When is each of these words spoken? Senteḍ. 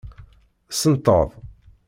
Senteḍ. 0.79 1.29